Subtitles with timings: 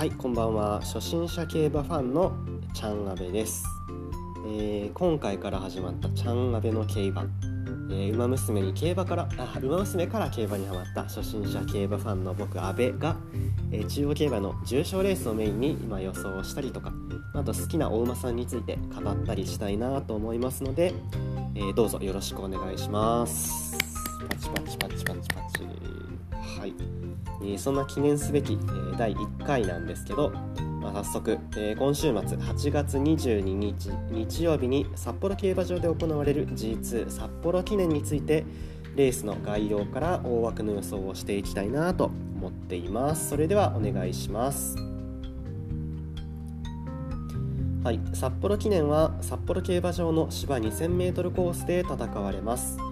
[0.00, 0.80] はいこんばんは。
[0.80, 2.32] 初心者競馬ファンの
[2.72, 3.66] ちゃんあべです、
[4.46, 7.26] えー、今回から始まったちゃんあべの競馬、
[7.90, 13.14] えー、馬娘に競馬からあ馬娘から競馬にハマった初心者競馬ファンの僕阿部が、
[13.72, 16.94] えー、中央競馬の重賞レースをメインに今予想したりとか
[17.34, 20.94] あと好きなお馬さんについて語ったりしたいなと思いますので、
[21.54, 23.89] え、どうぞよろしくお願いします。
[24.40, 26.00] チパチパチパチパチ。
[26.58, 26.74] はい、
[27.42, 30.30] えー、そんな記念すべき、えー、第1回なんですけど、
[30.80, 38.44] まあ、早速、えー、今週末8月22日日曜日に札幌競馬場で行われる G2 札幌記念について
[38.96, 43.28] レースの概要から大枠の予想をしていきたいなと思っています。
[43.28, 44.76] それではお願いします。
[47.84, 52.89] はい、札幌記念は札幌競馬場の芝 2000m コースで戦われます。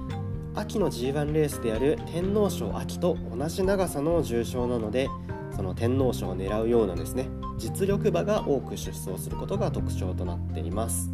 [0.59, 5.09] 秋の G1 レースである天皇賞秋と同じ長さの重賞なので
[5.55, 11.10] その天皇賞を狙うようなですね実力馬が多く出走することが特徴となっています、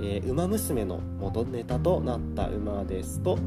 [0.00, 3.38] えー、ウマ娘の元ネタとなった馬ですと、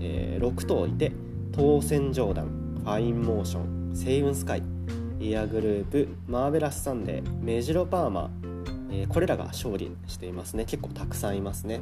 [0.00, 1.12] えー、6頭いて
[1.52, 2.46] トーセンジョーダン
[2.82, 4.64] ファインモーションセイウンスカイ
[5.20, 8.30] エアグルーヴマーベラスサンデーメジロパーマー
[8.92, 10.66] えー、これらが勝利していますね。
[10.66, 11.80] 結構たくさんいますね、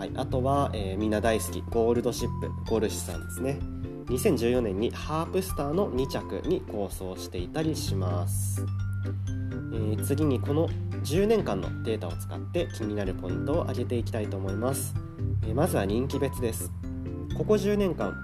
[0.00, 3.58] はい、あとは、えー、みんな大好きゴールドシップゴルシさんですね。
[4.06, 8.64] 2014年にハープスターの2着に構想していたりします、
[9.74, 10.70] えー、次にこの
[11.04, 14.94] 10年間のデータを使って気になるポイントを上げていきたいと思います、
[15.46, 16.72] えまずは人気別です。
[17.36, 18.14] ここ10年間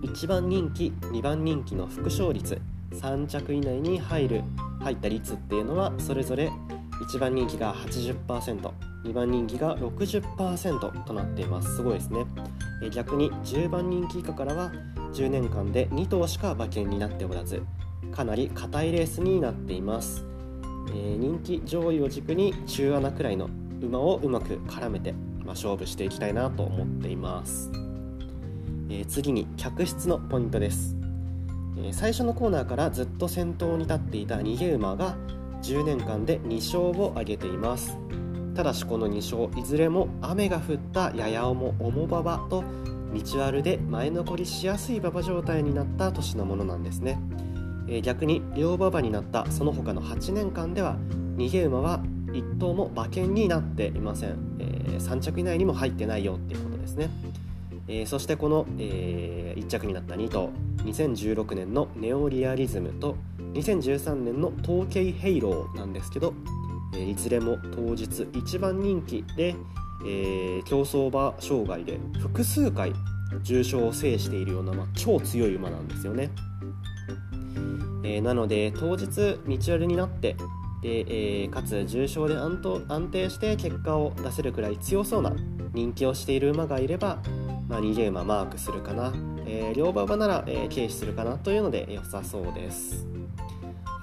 [0.00, 2.58] 1番人気2番人気の副勝率
[2.92, 4.42] 3着以内に入る
[4.80, 6.50] 入った率っていうのはそれぞれ
[7.06, 11.76] 1番人気が80% 2番人気が60%となっています。
[11.76, 12.24] すごいですね。
[12.90, 14.72] 逆に10番人気以下からは
[15.12, 17.62] 10年間で2頭しか馬券になっておらず
[18.10, 20.24] かなり硬いレースになっています、
[20.88, 23.48] えー、人気上位を軸に中穴くらいの
[23.80, 27.70] 馬をうまく絡めて、まあ、勝負していきたいなと思っています、
[28.90, 30.96] えー、次に客室のポイントです、
[31.78, 35.16] えー、最初のコーナーからずっと先頭に立っていた逃げ馬が
[35.62, 37.96] 10年間で2勝を挙げています。
[38.54, 42.64] ただしこの2勝いずれも雨が降ったやや重重馬場と
[43.14, 47.18] 道悪で前残りしやすい馬場状態になった年のものなんですね、
[47.88, 50.96] えー、逆に両馬場になったその他の8年間では
[51.36, 52.00] 逃げ馬は
[52.32, 57.10] 1頭も馬券になっていません、えー、3着以内にも入ってないよっていうことですね、
[57.88, 60.50] えー、そしてこの、え、1着になった2頭
[60.84, 63.16] 2016年のネオリアリズムと
[63.54, 66.32] 2013年の統計ヘイローなんですけど、
[66.94, 69.54] え、いずれも当日一番人気で、
[70.04, 72.92] えー、競走馬障害で複数回
[73.42, 76.30] 重賞を制しているような、まあ、超強い馬なんですよね、
[78.04, 80.36] えー、なので当日道割になって
[80.82, 81.04] で、
[81.42, 85.32] えー、かつ重賞で安安定して結果を出せるくらい強そうな
[85.72, 87.22] 人気をしている馬がいれば、
[87.68, 89.12] まあ、逃げ馬マークするかな、
[89.46, 93.11] えー、両馬場なら、えー、軽視するかなというので良さそうです。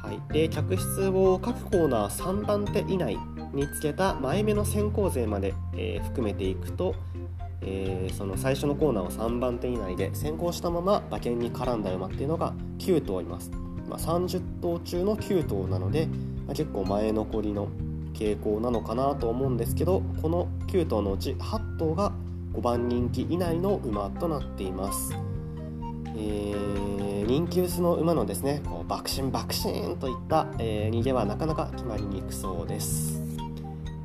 [0.09, 3.15] はい、で客室を各コーナー3番手以内
[3.53, 6.95] につけた前目の先行勢まで、えー、含めていくと、
[7.61, 13.51] えー、その最初のコーナーを3番手以内で先行したまま馬券に絡んだ馬っていうのが9頭います、
[13.87, 16.07] まあ、30頭中の9頭なので、
[16.47, 17.67] まあ、結構前残りの
[18.15, 22.11] 傾向なのかなと思うんですけどこの9頭のうち8頭が
[22.53, 25.13] 5番人気以内の馬となっています、
[26.15, 26.69] えー
[27.29, 33.21] 人気薄の馬のですねこう爆心爆心といった、えー、逃げはなかなか決まりにくそうです、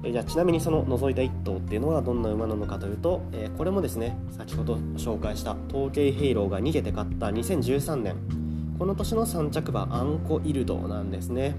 [0.03, 8.17] えー、じゃあちなみにその除いた1頭っていうのはどんな馬なのかというと、えー、これもですね先ほど紹介した統計ヘイローが逃げて勝った2013年。
[8.79, 11.55] この年の3着馬アンコイルドなんですね。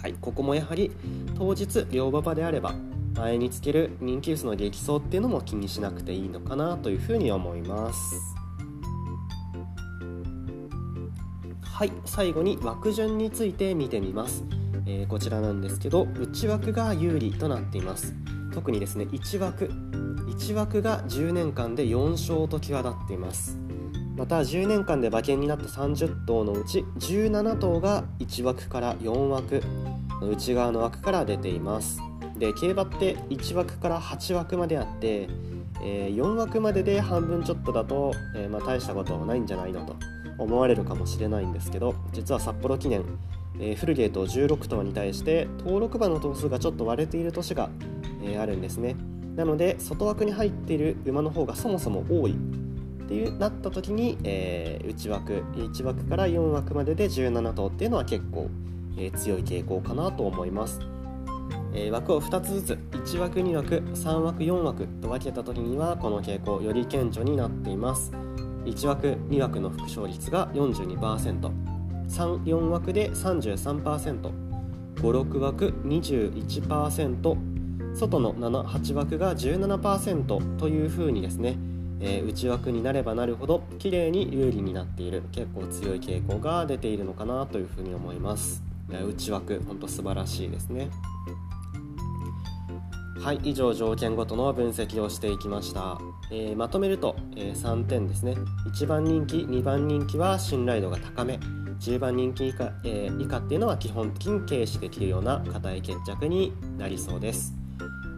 [0.00, 0.92] はいここもやはり
[1.36, 2.74] 当日両馬場であれば
[3.16, 8.43] 前につける人気薄の激走っていうのも気にしなくていいのかなというふうに思います。
[11.74, 14.44] はい最後に枠順について見てみます、
[14.86, 18.14] えー、こちらなんですけど内枠が有利となっています。
[18.54, 19.66] 特にですね1枠。
[19.66, 23.58] 1枠が10年間で4勝と際立っています。
[24.16, 29.60] また10年間で馬券になった30頭のうち17頭が1枠から4枠。
[30.20, 32.00] の内側の枠から出ています。
[32.38, 35.28] で競馬って1枠から8枠まであって、
[35.84, 39.96] えー、4枠までで半分ちょっとだと、えー、まあ、大したことはないんじゃないのと
[40.38, 43.04] 思われるかもしれないんですけど実は札幌記念、
[43.60, 47.70] えー、フルゲート16頭に対して登録馬の頭数がちょっと割れている年が、
[48.24, 48.96] え、あるんですね
[49.36, 58.48] なので外枠に入っている馬の方がそもそも多いっていうなった時に、えー、内枠1枠から4枠までで17頭っていうのは結構
[58.96, 60.80] えー、強い傾向かなと思います。
[61.74, 68.12] えー、枠を2つずつ1枠2枠3枠4枠と分けた時にはこの傾向より顕著になっています。
[68.64, 77.36] 1枠2枠の副勝率が 42%34 枠で 33%56 枠21%
[77.94, 81.56] 外の78枠が17%というふうにですね、
[82.00, 85.22] えー、内枠になればなるほど綺麗に有利になっている。
[85.32, 88.62] 結構強い傾向が出ているのかなというふうに思います。
[88.88, 90.90] 内枠本当素晴らしいですね。
[93.20, 95.98] はい以上条件ごとの分析をしていきました、
[96.30, 98.36] えー、まとめると、えー、3点ですね。
[98.66, 101.38] 1番人気2番人気は信頼度が高め。
[101.80, 107.54] 10番人気以下,、えー、以下っていうのは基本的に軽視できるような硬い決着になりそうです。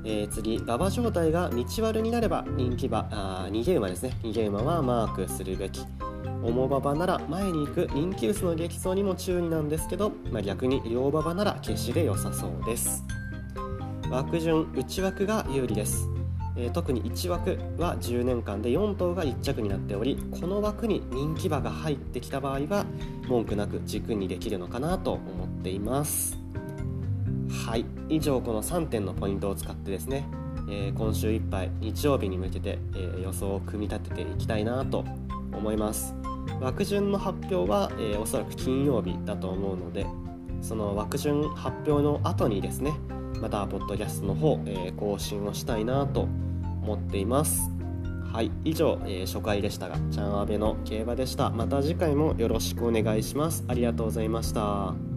[0.04, 5.81] えー、次馬場状態が道悪になれば人気馬あ逃げ馬ですね逃げ馬はマークするべき。
[6.42, 13.02] 重馬場なら前に行く人気薄の激走にも注意なんですけど、まあ、逆に両馬場なら決死で良さそうです。
[14.11, 16.08] 枠順内枠が有利です、
[16.56, 22.87] えー、特に1枠は10年間で4頭が1着になっておりこの枠に人気馬が入ってきた場合は
[23.29, 26.38] 文句なく軸にできるのかなと思っています。
[27.67, 27.85] はい。
[28.08, 30.29] 以上この3点のポイントを使ってですね、
[30.69, 35.05] えー、今週いっぱい日曜日に向けて、えー、予想を組み立てていきたいなと
[35.52, 36.14] 思います。
[36.61, 40.06] 枠順の発表は、えー、おそらく金曜日だと思うので
[40.62, 42.93] その枠順発表の後にですね
[43.41, 46.23] またポッドキャストの方、えー、更新をしたいなと
[46.83, 47.71] 思っています。
[48.33, 51.50] はい以上、えー、初回でしたがちゃんあべの競馬でした。
[51.50, 53.65] また次回もよろしくお願いします。
[53.69, 55.15] ありがとうございました。